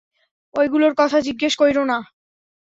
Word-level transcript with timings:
ঐগুলার 0.53 0.93
কথা 0.97 1.17
জিজ্ঞেস 1.21 1.53
কইরো 1.55 1.83
না। 1.85 1.97